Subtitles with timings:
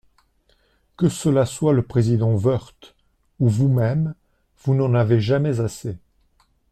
[0.97, 2.95] Que cela soit le président Woerth
[3.39, 4.15] ou vous-même,
[4.63, 5.95] vous n’en avez jamais assez.